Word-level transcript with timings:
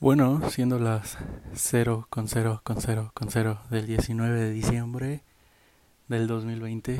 Bueno, 0.00 0.40
siendo 0.48 0.78
las 0.78 1.18
0 1.52 2.06
con 2.08 2.26
0 2.26 2.62
con 2.64 2.80
0 2.80 3.10
con 3.12 3.30
0 3.30 3.60
del 3.68 3.86
19 3.86 4.40
de 4.40 4.50
diciembre 4.50 5.22
del 6.08 6.26
2020, 6.26 6.96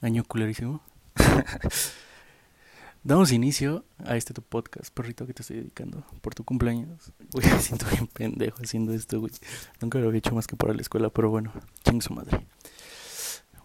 año 0.00 0.24
culerísimo. 0.24 0.82
Damos 3.04 3.30
inicio 3.30 3.84
a 4.04 4.16
este 4.16 4.34
tu 4.34 4.42
podcast, 4.42 4.92
perrito, 4.92 5.24
que 5.24 5.34
te 5.34 5.42
estoy 5.42 5.58
dedicando 5.58 6.02
por 6.20 6.34
tu 6.34 6.42
cumpleaños. 6.42 7.12
Güey, 7.30 7.46
me 7.46 7.60
siento 7.60 7.86
bien 7.92 8.08
pendejo 8.08 8.60
haciendo 8.60 8.92
esto, 8.92 9.20
güey. 9.20 9.32
Nunca 9.80 10.00
lo 10.00 10.08
había 10.08 10.18
hecho 10.18 10.34
más 10.34 10.48
que 10.48 10.56
para 10.56 10.74
la 10.74 10.82
escuela, 10.82 11.10
pero 11.10 11.30
bueno, 11.30 11.52
ching 11.84 12.02
su 12.02 12.12
madre. 12.12 12.44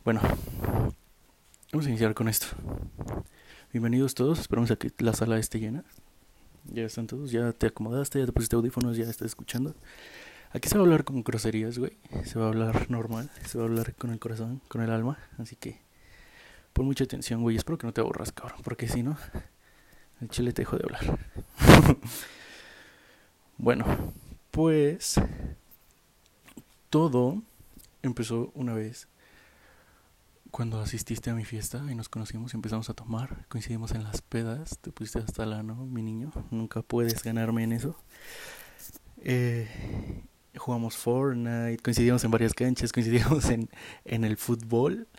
Bueno, 0.03 0.21
vamos 1.71 1.87
a 1.87 1.89
iniciar 1.89 2.13
con 2.13 2.29
esto. 2.29 2.45
Bienvenidos 3.71 4.13
todos, 4.13 4.37
esperamos 4.37 4.69
a 4.69 4.75
que 4.75 4.91
la 4.99 5.13
sala 5.13 5.39
esté 5.39 5.59
llena. 5.59 5.83
Ya 6.65 6.83
están 6.83 7.07
todos, 7.07 7.31
ya 7.31 7.51
te 7.53 7.67
acomodaste, 7.67 8.19
ya 8.19 8.25
te 8.25 8.31
pusiste 8.31 8.55
audífonos, 8.55 8.97
ya 8.97 9.03
estás 9.03 9.27
escuchando. 9.27 9.75
Aquí 10.51 10.69
se 10.69 10.75
va 10.75 10.81
a 10.81 10.85
hablar 10.85 11.03
con 11.03 11.23
groserías, 11.23 11.77
güey. 11.77 11.91
Se 12.23 12.39
va 12.39 12.45
a 12.45 12.47
hablar 12.47 12.89
normal, 12.89 13.29
se 13.45 13.57
va 13.57 13.65
a 13.65 13.67
hablar 13.67 13.93
con 13.95 14.11
el 14.11 14.19
corazón, 14.19 14.61
con 14.67 14.81
el 14.81 14.89
alma. 14.89 15.19
Así 15.37 15.55
que 15.55 15.79
pon 16.73 16.85
mucha 16.85 17.03
atención, 17.03 17.41
güey. 17.41 17.57
Espero 17.57 17.77
que 17.77 17.87
no 17.87 17.93
te 17.93 18.01
aburras, 18.01 18.31
cabrón, 18.31 18.61
porque 18.63 18.87
si 18.87 19.03
no, 19.03 19.17
el 20.21 20.29
chile 20.29 20.53
te 20.53 20.61
dejo 20.61 20.77
de 20.77 20.85
hablar. 20.85 21.19
bueno, 23.57 23.85
pues 24.51 25.15
todo 26.89 27.41
empezó 28.01 28.51
una 28.55 28.73
vez 28.73 29.07
cuando 30.55 30.79
asististe 30.79 31.29
a 31.29 31.35
mi 31.35 31.43
fiesta 31.43 31.83
y 31.91 31.95
nos 31.95 32.07
conocimos 32.07 32.53
y 32.53 32.55
empezamos 32.55 32.89
a 32.89 32.93
tomar, 32.93 33.45
coincidimos 33.49 33.91
en 33.91 34.05
las 34.05 34.21
pedas, 34.21 34.79
te 34.79 34.89
pusiste 34.89 35.19
hasta 35.19 35.45
la 35.45 35.63
no, 35.63 35.75
mi 35.85 36.01
niño, 36.01 36.31
nunca 36.49 36.81
puedes 36.81 37.21
ganarme 37.23 37.63
en 37.63 37.73
eso. 37.73 37.97
Eh, 39.21 39.67
jugamos 40.55 40.95
Fortnite, 40.95 41.83
coincidimos 41.83 42.23
en 42.23 42.31
varias 42.31 42.53
canchas, 42.53 42.93
coincidimos 42.93 43.49
en, 43.49 43.69
en 44.05 44.23
el 44.23 44.37
fútbol, 44.37 45.09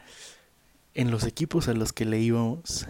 en 0.95 1.11
los 1.11 1.25
equipos 1.25 1.69
a 1.69 1.75
los 1.75 1.93
que 1.93 2.07
le 2.07 2.19
íbamos. 2.19 2.89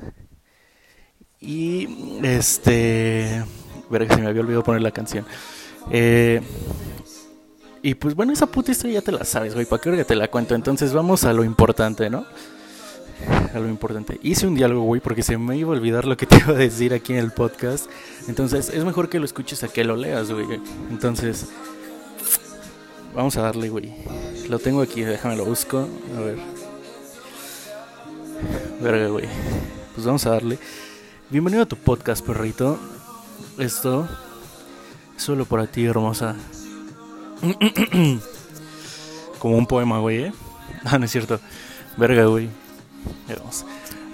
Y 1.41 1.89
este. 2.23 3.45
Verga, 3.91 4.15
se 4.15 4.23
me 4.23 4.29
había 4.29 4.43
olvidado 4.43 4.63
poner 4.63 4.83
la 4.83 4.93
canción. 4.93 5.27
Eh, 5.91 6.41
y 7.87 7.95
pues 7.95 8.17
bueno, 8.17 8.33
esa 8.33 8.47
puta 8.47 8.73
historia 8.73 8.95
ya 8.95 9.03
te 9.03 9.13
la 9.13 9.25
sabes, 9.25 9.55
güey. 9.55 9.65
¿Para 9.65 9.81
qué 9.81 9.91
hora 9.91 10.03
te 10.03 10.17
la 10.17 10.27
cuento? 10.27 10.57
Entonces 10.57 10.93
vamos 10.93 11.23
a 11.23 11.33
lo 11.33 11.45
importante, 11.45 12.11
¿no? 12.11 12.27
A 13.55 13.61
lo 13.61 13.69
importante. 13.69 14.19
Hice 14.25 14.49
un 14.49 14.57
diálogo, 14.57 14.83
güey, 14.83 15.01
porque 15.01 15.23
se 15.23 15.39
me 15.39 15.57
iba 15.57 15.69
a 15.69 15.77
olvidar 15.77 16.05
lo 16.05 16.17
que 16.17 16.27
te 16.27 16.35
iba 16.37 16.49
a 16.49 16.57
decir 16.57 16.93
aquí 16.93 17.13
en 17.13 17.21
el 17.21 17.31
podcast. 17.31 17.89
Entonces 18.27 18.71
es 18.71 18.85
mejor 18.85 19.09
que 19.09 19.21
lo 19.21 19.25
escuches 19.25 19.63
a 19.63 19.69
que 19.69 19.85
lo 19.85 19.95
leas, 19.95 20.33
güey. 20.33 20.47
Entonces, 20.91 21.47
vamos 23.15 23.37
a 23.37 23.43
darle, 23.43 23.69
güey. 23.69 23.95
Lo 24.49 24.59
tengo 24.59 24.83
aquí, 24.83 25.03
déjame 25.03 25.37
lo 25.37 25.45
busco. 25.45 25.87
A 26.17 26.21
ver. 26.23 26.39
Verga, 28.83 29.07
güey. 29.11 29.27
Pues 29.95 30.05
vamos 30.05 30.27
a 30.27 30.31
darle. 30.31 30.59
Bienvenido 31.31 31.63
a 31.63 31.67
tu 31.67 31.77
podcast, 31.77 32.27
perrito. 32.27 32.81
Esto 33.59 34.09
es 35.17 35.23
solo 35.23 35.45
para 35.45 35.69
ti, 35.69 35.85
hermosa. 35.85 36.35
Como 39.39 39.57
un 39.57 39.67
poema, 39.67 39.99
güey, 39.99 40.25
¿eh? 40.25 40.33
Ah, 40.85 40.99
no 40.99 41.05
es 41.05 41.11
cierto. 41.11 41.41
Verga, 41.97 42.27
güey. 42.27 42.49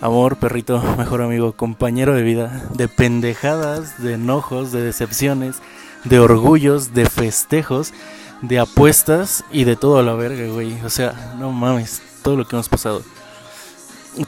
Amor, 0.00 0.36
perrito, 0.36 0.82
mejor 0.98 1.22
amigo, 1.22 1.52
compañero 1.52 2.14
de 2.14 2.22
vida, 2.22 2.68
de 2.74 2.88
pendejadas, 2.88 4.02
de 4.02 4.14
enojos, 4.14 4.72
de 4.72 4.82
decepciones, 4.82 5.56
de 6.04 6.18
orgullos, 6.18 6.92
de 6.92 7.08
festejos, 7.08 7.92
de 8.40 8.58
apuestas 8.58 9.44
y 9.52 9.64
de 9.64 9.76
todo 9.76 9.98
a 9.98 10.02
la 10.02 10.14
verga, 10.14 10.52
güey. 10.52 10.80
O 10.84 10.90
sea, 10.90 11.34
no 11.38 11.52
mames, 11.52 12.02
todo 12.22 12.36
lo 12.36 12.48
que 12.48 12.56
hemos 12.56 12.68
pasado. 12.68 13.02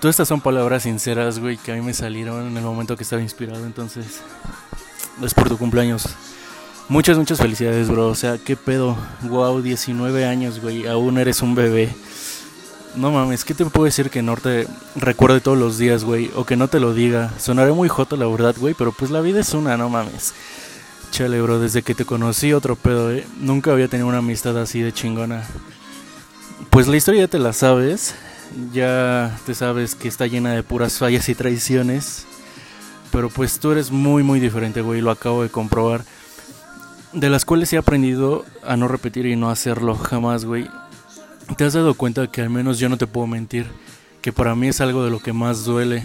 Todas 0.01 0.15
estas 0.15 0.29
son 0.29 0.41
palabras 0.41 0.85
sinceras, 0.85 1.41
güey, 1.41 1.57
que 1.57 1.73
a 1.73 1.75
mí 1.75 1.81
me 1.81 1.93
salieron 1.93 2.47
en 2.47 2.57
el 2.57 2.63
momento 2.63 2.97
que 2.97 3.03
estaba 3.03 3.21
inspirado, 3.21 3.67
entonces 3.67 4.21
es 5.23 5.35
por 5.35 5.49
tu 5.49 5.59
cumpleaños. 5.59 6.07
Muchas, 6.89 7.17
muchas 7.17 7.39
felicidades, 7.39 7.89
bro. 7.89 8.09
O 8.09 8.15
sea, 8.15 8.37
qué 8.37 8.57
pedo. 8.57 8.97
Wow, 9.23 9.63
19 9.63 10.27
años, 10.27 10.61
güey. 10.61 10.87
Aún 10.87 11.19
eres 11.19 11.41
un 11.41 11.55
bebé. 11.55 11.89
No 12.95 13.11
mames, 13.11 13.45
¿qué 13.45 13.55
te 13.55 13.65
puedo 13.65 13.87
decir 13.87 14.11
que 14.11 14.23
no 14.23 14.37
te 14.37 14.69
recuerde 14.95 15.41
todos 15.41 15.59
los 15.59 15.79
días, 15.79 16.05
güey? 16.05 16.31
O 16.37 16.45
que 16.45 16.57
no 16.57 16.69
te 16.69 16.81
lo 16.81 16.93
diga. 16.93 17.33
Sonaré 17.39 17.73
muy 17.73 17.89
joto, 17.89 18.17
la 18.17 18.27
verdad, 18.27 18.55
güey. 18.59 18.75
Pero 18.75 18.93
pues 18.93 19.11
la 19.11 19.23
vida 19.23 19.41
es 19.41 19.55
una, 19.55 19.77
no 19.79 19.89
mames. 19.89 20.35
Chale, 21.11 21.41
bro. 21.41 21.59
Desde 21.59 21.83
que 21.83 21.95
te 21.95 22.05
conocí, 22.05 22.53
otro 22.53 22.77
pedo, 22.77 23.11
eh. 23.11 23.27
Nunca 23.41 23.73
había 23.73 23.89
tenido 23.89 24.07
una 24.07 24.19
amistad 24.19 24.57
así 24.59 24.81
de 24.81 24.93
chingona. 24.93 25.43
Pues 26.69 26.87
la 26.87 26.97
historia 26.97 27.23
ya 27.23 27.29
te 27.29 27.39
la 27.39 27.55
sabes. 27.55 28.15
Ya 28.73 29.37
te 29.47 29.55
sabes 29.55 29.95
que 29.95 30.07
está 30.07 30.27
llena 30.27 30.53
de 30.53 30.63
puras 30.63 30.99
fallas 30.99 31.29
y 31.31 31.35
traiciones. 31.35 32.27
Pero 33.11 33.31
pues 33.31 33.59
tú 33.59 33.73
eres 33.73 33.91
muy, 33.91 34.23
muy 34.23 34.39
diferente, 34.39 34.83
güey. 34.83 35.01
Lo 35.01 35.11
acabo 35.11 35.43
de 35.43 35.49
comprobar 35.49 36.05
de 37.15 37.31
las 37.31 37.45
cuales 37.45 37.73
he 37.73 37.79
aprendido 37.79 38.45
a 38.65 38.77
no 38.77 38.89
repetir 38.89 39.27
y 39.27 39.37
no 39.37 39.51
hacerlo 39.51 39.95
jamás, 39.97 40.45
güey. 40.45 40.69
¿Te 41.57 41.65
has 41.65 41.75
dado 41.75 41.95
cuenta 41.95 42.27
que 42.27 42.43
al 42.43 42.51
menos 42.51 42.79
yo 42.79 42.89
no 42.89 42.97
te 42.97 43.07
puedo 43.07 43.27
mentir? 43.27 43.67
Que 44.21 44.33
para 44.33 44.55
mí 44.55 44.69
es 44.69 44.81
algo 44.81 45.05
de 45.05 45.11
lo 45.11 45.21
que 45.21 45.33
más 45.33 45.65
duele. 45.65 46.05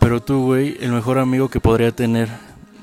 Pero 0.00 0.20
tú, 0.20 0.44
güey, 0.44 0.76
el 0.80 0.92
mejor 0.92 1.18
amigo 1.18 1.48
que 1.48 1.60
podría 1.60 1.92
tener. 1.92 2.28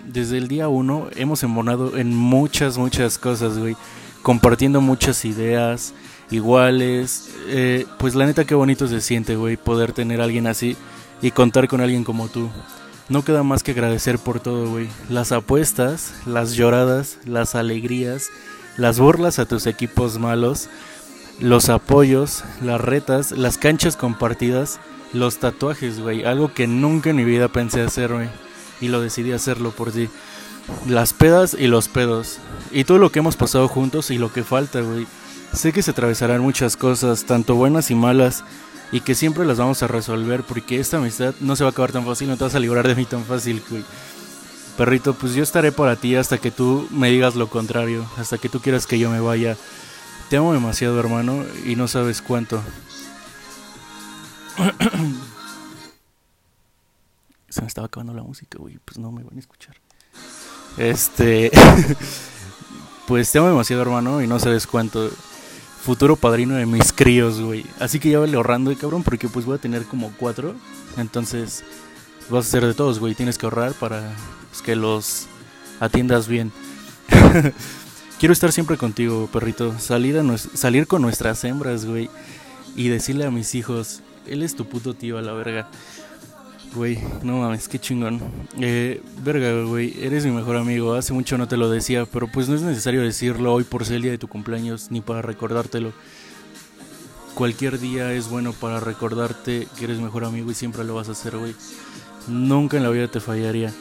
Desde 0.06 0.38
el 0.38 0.47
día 0.47 0.67
uno 0.67 1.07
hemos 1.16 1.44
embonado 1.44 1.97
en 1.97 2.16
muchas, 2.16 2.78
muchas 2.78 3.17
cosas, 3.17 3.57
güey. 3.57 3.75
Compartiendo 4.22 4.79
muchas 4.79 5.25
ideas 5.25 5.94
iguales. 6.29 7.31
Eh, 7.47 7.85
pues 7.97 8.16
la 8.16 8.25
neta, 8.25 8.45
qué 8.45 8.56
bonito 8.56 8.88
se 8.88 9.01
siente, 9.01 9.35
güey, 9.35 9.57
poder 9.57 9.91
tener 9.91 10.22
a 10.22 10.23
alguien 10.23 10.47
así 10.47 10.78
y 11.22 11.31
contar 11.31 11.67
con 11.67 11.81
alguien 11.81 12.03
como 12.03 12.29
tú. 12.29 12.50
No 13.11 13.25
queda 13.25 13.44
más 13.44 13.61
que 13.61 13.72
agradecer 13.72 14.19
por 14.19 14.39
todo, 14.39 14.69
güey. 14.69 14.88
Las 15.09 15.33
apuestas, 15.33 16.13
las 16.25 16.53
lloradas, 16.53 17.17
las 17.25 17.55
alegrías, 17.55 18.29
las 18.77 18.99
burlas 18.99 19.38
a 19.38 19.45
tus 19.45 19.67
equipos 19.67 20.17
malos, 20.17 20.69
los 21.38 21.67
apoyos, 21.67 22.45
las 22.61 22.79
retas, 22.79 23.33
las 23.33 23.57
canchas 23.57 23.97
compartidas, 23.97 24.79
los 25.11 25.39
tatuajes, 25.39 25.99
güey. 25.99 26.23
Algo 26.23 26.53
que 26.53 26.67
nunca 26.67 27.09
en 27.09 27.17
mi 27.17 27.25
vida 27.25 27.49
pensé 27.49 27.81
hacer, 27.81 28.13
güey. 28.13 28.29
Y 28.79 28.88
lo 28.88 29.01
decidí 29.01 29.33
hacerlo 29.33 29.72
por 29.72 29.91
ti. 29.91 30.07
Las 30.88 31.11
pedas 31.11 31.53
y 31.53 31.67
los 31.67 31.89
pedos. 31.89 32.38
Y 32.72 32.85
todo 32.85 32.97
lo 32.97 33.11
que 33.11 33.19
hemos 33.19 33.35
pasado 33.35 33.67
juntos 33.67 34.09
y 34.09 34.19
lo 34.19 34.31
que 34.31 34.45
falta, 34.45 34.79
güey. 34.79 35.05
Sé 35.51 35.73
que 35.73 35.83
se 35.83 35.91
atravesarán 35.91 36.39
muchas 36.39 36.78
cosas, 36.78 37.25
tanto 37.25 37.55
buenas 37.55 37.91
y 37.91 37.95
malas 37.95 38.45
y 38.91 39.02
que 39.02 39.16
siempre 39.16 39.46
las 39.46 39.57
vamos 39.57 39.81
a 39.84 39.88
resolver 39.88 40.44
porque 40.44 40.79
esta 40.79 40.97
amistad 40.97 41.34
no 41.40 41.56
se 41.56 41.63
va 41.63 41.69
a 41.69 41.72
acabar 41.72 41.94
tan 41.94 42.06
fácil, 42.06 42.28
no 42.28 42.38
te 42.38 42.44
vas 42.44 42.56
a 42.56 42.59
librar 42.59 42.88
de 42.88 42.96
mí 42.96 43.06
tan 43.06 43.24
fácil, 43.24 43.63
güey. 43.69 43.84
Perrito, 44.78 45.13
pues 45.13 45.34
yo 45.34 45.44
estaré 45.44 45.72
para 45.72 45.96
ti 45.96 46.16
hasta 46.16 46.38
que 46.38 46.52
tú 46.52 46.88
me 46.91 47.09
digas 47.09 47.35
lo 47.35 47.50
contrario, 47.50 48.06
hasta 48.18 48.38
que 48.38 48.50
tú 48.50 48.59
quieras 48.59 48.85
que 48.88 49.00
yo 49.00 49.09
me 49.09 49.19
vaya. 49.19 49.56
Te 50.29 50.38
amo 50.38 50.53
demasiado, 50.53 51.00
hermano, 51.00 51.46
y 51.66 51.75
no 51.75 51.88
sabes 51.88 52.22
cuánto. 52.22 52.62
Se 57.50 57.62
me 57.62 57.68
estaba 57.68 57.88
acabando 57.88 58.13
la 58.13 58.23
música, 58.23 58.58
güey, 58.59 58.79
pues 58.84 58.97
no 58.97 59.12
me 59.12 59.23
van 59.23 59.35
a 59.35 59.40
escuchar. 59.40 59.75
Este, 60.78 61.52
pues 63.08 63.29
te 63.31 63.40
amo 63.40 63.50
demasiado, 63.50 63.81
hermano, 63.81 64.22
y 64.22 64.28
no 64.28 64.40
sabes 64.40 64.68
cuánto 64.68 65.12
futuro 65.81 66.15
padrino 66.15 66.55
de 66.55 66.65
mis 66.65 66.93
críos, 66.93 67.41
güey. 67.41 67.65
Así 67.79 67.99
que 67.99 68.09
ya 68.09 68.19
vale 68.19 68.37
ahorrando, 68.37 68.75
cabrón, 68.77 69.03
porque 69.03 69.27
pues 69.27 69.45
voy 69.45 69.55
a 69.55 69.61
tener 69.61 69.83
como 69.85 70.11
cuatro. 70.17 70.55
Entonces 70.97 71.63
vas 72.29 72.45
a 72.45 72.47
hacer 72.47 72.65
de 72.65 72.73
todos, 72.73 72.99
güey. 72.99 73.15
Tienes 73.15 73.37
que 73.37 73.45
ahorrar 73.45 73.73
para 73.73 74.13
pues, 74.49 74.61
que 74.61 74.75
los 74.75 75.27
atiendas 75.79 76.27
bien. 76.27 76.51
Quiero 78.19 78.33
estar 78.33 78.51
siempre 78.51 78.78
contigo, 78.78 79.28
perrito. 79.31 79.78
Salir, 79.79 80.22
salir 80.53 80.85
con 80.85 81.01
nuestras 81.01 81.43
hembras, 81.43 81.85
güey. 81.85 82.09
Y 82.75 82.87
decirle 82.87 83.25
a 83.25 83.31
mis 83.31 83.55
hijos, 83.55 84.01
él 84.27 84.43
es 84.43 84.55
tu 84.55 84.66
puto 84.66 84.93
tío 84.93 85.17
a 85.17 85.22
la 85.22 85.34
verga. 85.34 85.69
Güey, 86.73 86.97
no 87.22 87.38
mames, 87.40 87.68
qué 87.68 87.79
chingón. 87.79 88.22
Eh, 88.58 89.02
verga, 89.23 89.64
güey, 89.64 89.94
eres 90.02 90.26
mi 90.26 90.32
mejor 90.32 90.56
amigo. 90.56 90.94
Hace 90.94 91.12
mucho 91.12 91.38
no 91.38 91.47
te 91.47 91.58
lo 91.58 91.70
decía, 91.70 92.06
pero 92.06 92.28
pues 92.28 92.47
no 92.47 92.56
es 92.56 92.62
necesario 92.62 93.02
decirlo 93.02 93.53
hoy 93.53 93.66
por 93.66 93.84
ser 93.84 93.97
el 93.97 94.03
día 94.03 94.12
de 94.12 94.18
tu 94.18 94.29
cumpleaños 94.29 94.90
ni 94.90 95.02
para 95.02 95.22
recordártelo. 95.22 95.91
Cualquier 97.34 97.78
día 97.78 98.14
es 98.14 98.29
bueno 98.29 98.53
para 98.53 98.79
recordarte 98.79 99.68
que 99.78 99.84
eres 99.84 100.00
mejor 100.00 100.23
amigo 100.23 100.50
y 100.50 100.53
siempre 100.53 100.85
lo 100.85 100.96
vas 100.96 101.09
a 101.09 101.12
hacer, 101.12 101.35
güey. 101.38 101.56
Nunca 102.28 102.78
en 102.78 102.84
la 102.84 102.90
vida 102.90 103.09
te 103.09 103.20
fallaría. 103.20 103.73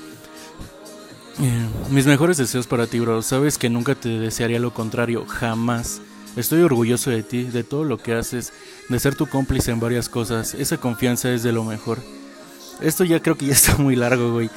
Eh, 1.40 1.68
mis 1.90 2.06
mejores 2.06 2.38
deseos 2.38 2.66
para 2.66 2.88
ti, 2.88 2.98
bro. 2.98 3.22
Sabes 3.22 3.56
que 3.56 3.70
nunca 3.70 3.94
te 3.94 4.08
desearía 4.08 4.58
lo 4.58 4.74
contrario, 4.74 5.26
jamás. 5.26 6.00
Estoy 6.36 6.62
orgulloso 6.62 7.10
de 7.10 7.22
ti, 7.22 7.44
de 7.44 7.62
todo 7.62 7.84
lo 7.84 7.98
que 7.98 8.14
haces, 8.14 8.52
de 8.88 8.98
ser 8.98 9.14
tu 9.14 9.26
cómplice 9.26 9.70
en 9.70 9.78
varias 9.78 10.08
cosas. 10.08 10.54
Esa 10.54 10.78
confianza 10.78 11.32
es 11.32 11.44
de 11.44 11.52
lo 11.52 11.62
mejor. 11.62 11.98
Esto 12.80 13.04
ya 13.04 13.20
creo 13.20 13.36
que 13.36 13.46
ya 13.46 13.52
está 13.54 13.76
muy 13.76 13.96
largo, 13.96 14.32
güey. 14.32 14.50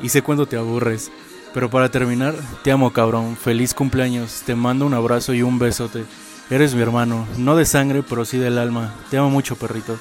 Y 0.00 0.08
sé 0.08 0.22
cuándo 0.22 0.46
te 0.46 0.56
aburres. 0.56 1.10
Pero 1.54 1.70
para 1.70 1.88
terminar, 1.88 2.34
te 2.64 2.72
amo 2.72 2.92
cabrón, 2.92 3.36
feliz 3.36 3.74
cumpleaños, 3.74 4.42
te 4.44 4.56
mando 4.56 4.86
un 4.86 4.94
abrazo 4.94 5.34
y 5.34 5.42
un 5.42 5.60
besote. 5.60 6.04
Eres 6.50 6.74
mi 6.74 6.82
hermano, 6.82 7.26
no 7.38 7.56
de 7.56 7.64
sangre, 7.64 8.02
pero 8.02 8.24
sí 8.24 8.38
del 8.38 8.58
alma. 8.58 8.92
Te 9.08 9.18
amo 9.18 9.30
mucho, 9.30 9.54
perrito. 9.54 9.96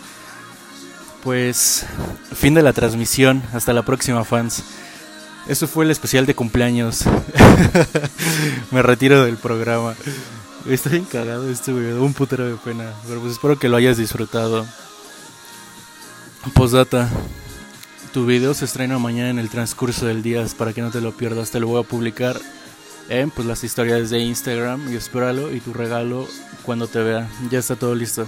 Pues, 1.24 1.86
fin 2.36 2.54
de 2.54 2.63
la 2.63 2.74
transmisión. 2.74 3.44
Hasta 3.54 3.71
la 3.71 3.83
próxima, 3.83 4.25
fans. 4.25 4.63
Eso 5.48 5.68
fue 5.68 5.86
el 5.86 5.92
especial 5.92 6.25
de 6.25 6.36
cumpleaños. 6.36 7.04
Me 8.71 8.81
retiro 8.81 9.24
del 9.24 9.38
programa. 9.38 9.94
Estoy 10.68 10.98
encagado 10.98 11.50
este 11.50 11.71
güey, 11.71 11.92
un 11.92 12.13
putero 12.13 12.45
de 12.45 12.56
pena. 12.56 12.94
Pero 13.07 13.21
pues 13.21 13.33
espero 13.33 13.60
que 13.60 13.69
lo 13.69 13.77
hayas 13.77 13.98
disfrutado. 13.98 14.65
Postdata. 16.54 17.10
Tu 18.13 18.27
video 18.27 18.54
se 18.54 18.65
estrena 18.65 19.00
mañana 19.00 19.31
en 19.31 19.39
el 19.39 19.50
transcurso 19.50 20.06
del 20.06 20.21
día 20.21 20.45
para 20.56 20.71
que 20.71 20.83
no 20.83 20.92
te 20.92 21.01
lo 21.01 21.13
pierdas. 21.13 21.50
Te 21.50 21.60
lo 21.60 21.65
voy 21.65 21.81
a 21.81 21.88
publicar 21.88 22.39
en 23.10 23.31
pues, 23.31 23.48
las 23.48 23.63
historias 23.63 24.12
de 24.12 24.19
Instagram 24.19 24.94
y 24.94 24.95
espéralo 24.95 25.51
y 25.51 25.60
tu 25.60 25.74
regalo 25.74 26.27
cuando 26.63 26.86
te 26.86 27.01
vea. 27.01 27.27
Ya 27.50 27.57
está 27.57 27.75
todo 27.75 27.95
listo. 27.95 28.27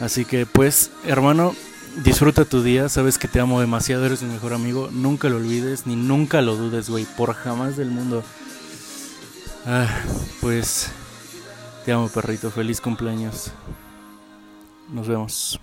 Así 0.00 0.24
que 0.24 0.46
pues, 0.46 0.92
hermano, 1.04 1.54
disfruta 2.04 2.46
tu 2.46 2.62
día. 2.62 2.88
Sabes 2.88 3.18
que 3.18 3.28
te 3.28 3.38
amo 3.38 3.60
demasiado, 3.60 4.06
eres 4.06 4.22
mi 4.22 4.32
mejor 4.32 4.54
amigo. 4.54 4.88
Nunca 4.90 5.28
lo 5.28 5.36
olvides 5.36 5.86
ni 5.86 5.94
nunca 5.94 6.40
lo 6.40 6.56
dudes, 6.56 6.88
güey. 6.88 7.04
Por 7.04 7.34
jamás 7.34 7.76
del 7.76 7.90
mundo. 7.90 8.24
Ah, 9.66 9.88
pues, 10.40 10.88
te 11.84 11.92
amo, 11.92 12.08
perrito. 12.08 12.50
Feliz 12.50 12.80
cumpleaños. 12.80 13.50
Nos 14.90 15.06
vemos. 15.06 15.60